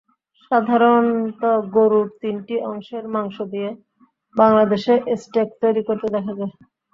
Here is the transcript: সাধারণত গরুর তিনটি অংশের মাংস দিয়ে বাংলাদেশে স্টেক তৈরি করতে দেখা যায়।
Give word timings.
সাধারণত 0.43 1.41
গরুর 1.75 2.07
তিনটি 2.21 2.55
অংশের 2.69 3.05
মাংস 3.13 3.37
দিয়ে 3.51 3.69
বাংলাদেশে 4.35 4.93
স্টেক 5.21 5.47
তৈরি 5.61 5.81
করতে 5.87 6.07
দেখা 6.15 6.33
যায়। 6.33 6.53